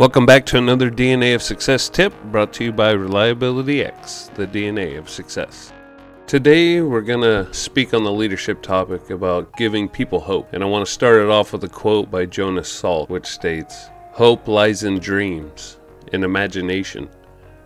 [0.00, 4.46] Welcome back to another DNA of Success tip brought to you by Reliability X, the
[4.46, 5.74] DNA of success.
[6.26, 10.54] Today, we're going to speak on the leadership topic about giving people hope.
[10.54, 13.90] And I want to start it off with a quote by Jonas Salk, which states
[14.12, 15.78] Hope lies in dreams,
[16.14, 17.10] in imagination,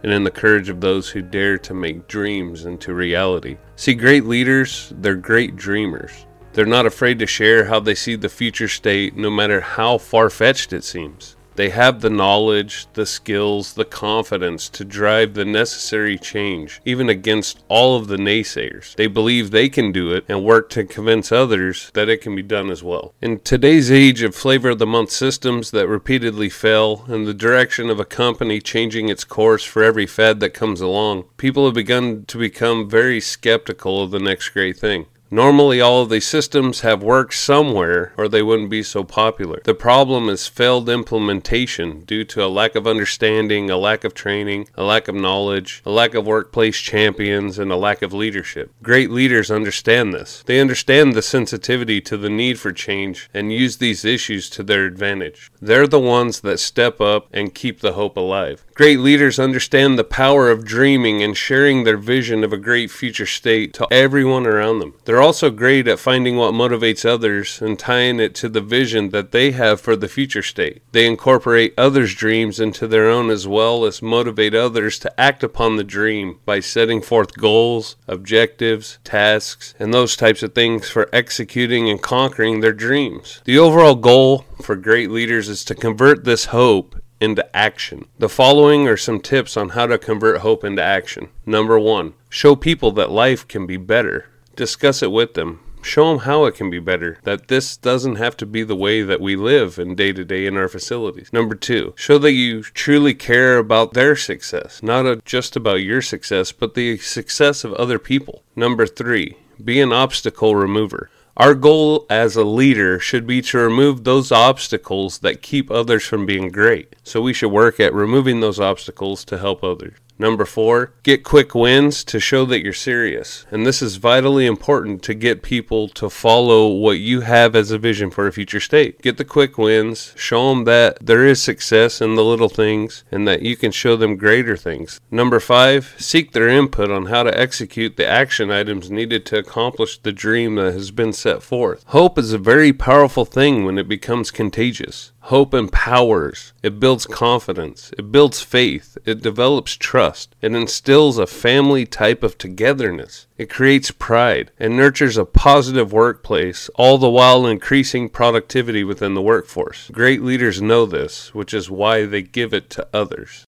[0.03, 3.59] and in the courage of those who dare to make dreams into reality.
[3.77, 6.27] See, great leaders, they're great dreamers.
[6.53, 10.31] They're not afraid to share how they see the future state, no matter how far
[10.31, 11.37] fetched it seems.
[11.57, 17.63] They have the knowledge, the skills, the confidence to drive the necessary change, even against
[17.69, 18.97] all of the naysayers.
[18.97, 22.43] They believe they can do it and work to convince others that it can be
[22.43, 23.15] done as well.
[23.23, 27.89] In today's age of flavor of the month systems that repeatedly fail and the direction
[27.89, 32.25] of a company changing its course for every fad that comes along, people have begun
[32.27, 35.07] to become very skeptical of the next great thing.
[35.35, 39.61] Normally, all of these systems have worked somewhere or they wouldn't be so popular.
[39.65, 44.69] The problem is failed implementation due to a lack of understanding, a lack of training,
[44.77, 48.71] a lack of knowledge, a lack of workplace champions, and a lack of leadership.
[48.81, 50.45] Great leaders understand this.
[50.47, 54.85] They understand the sensitivity to the need for change and use these issues to their
[54.85, 55.51] advantage.
[55.61, 58.65] They're the ones that step up and keep the hope alive.
[58.75, 63.25] Great leaders understand the power of dreaming and sharing their vision of a great future
[63.25, 64.95] state to everyone around them.
[65.05, 69.31] They're also great at finding what motivates others and tying it to the vision that
[69.31, 70.83] they have for the future state.
[70.91, 75.77] They incorporate others' dreams into their own as well as motivate others to act upon
[75.77, 81.89] the dream by setting forth goals, objectives, tasks, and those types of things for executing
[81.89, 83.41] and conquering their dreams.
[83.45, 88.07] The overall goal for great leaders is to convert this hope into action.
[88.19, 91.29] The following are some tips on how to convert hope into action.
[91.47, 94.27] Number one, show people that life can be better
[94.57, 95.61] discuss it with them.
[95.83, 99.03] Show them how it can be better, that this doesn't have to be the way
[99.03, 101.31] that we live in day to day in our facilities.
[101.31, 106.53] Number two, show that you truly care about their success, not just about your success,
[106.53, 108.43] but the success of other people.
[108.57, 111.11] Number three, be an obstacle remover.
[111.37, 116.27] Our goal as a leader should be to remove those obstacles that keep others from
[116.27, 116.95] being great.
[117.03, 119.95] So we should work at removing those obstacles to help others.
[120.19, 123.47] Number four, get quick wins to show that you're serious.
[123.51, 127.79] And this is vitally important to get people to follow what you have as a
[127.79, 129.03] vision for a future state.
[129.03, 133.27] Get the quick wins, show them that there is success in the little things and
[133.27, 135.01] that you can show them greater things.
[135.11, 139.99] Number five, seek their input on how to execute the action items needed to accomplish
[139.99, 141.85] the dream that has been set forth.
[141.89, 145.11] Hope is a very powerful thing when it becomes contagious.
[145.29, 150.04] Hope empowers, it builds confidence, it builds faith, it develops trust,
[150.43, 156.69] it instills a family type of togetherness, it creates pride, and nurtures a positive workplace,
[156.75, 159.91] all the while increasing productivity within the workforce.
[159.93, 163.45] Great leaders know this, which is why they give it to others.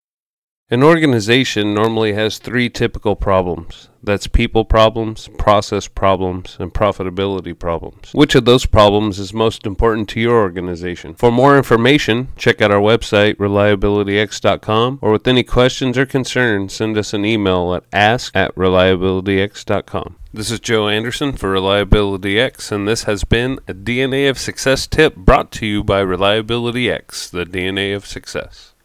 [0.69, 3.89] An organization normally has three typical problems.
[4.03, 8.11] That's people problems, process problems, and profitability problems.
[8.13, 11.15] Which of those problems is most important to your organization?
[11.15, 16.99] For more information, check out our website, reliabilityx.com, or with any questions or concerns, send
[16.99, 20.17] us an email at ask at reliabilityx.com.
[20.35, 24.89] This is Joe Anderson for Reliability X, and this has been a DNA of Success
[24.89, 28.73] tip brought to you by Reliability X, the DNA of Success.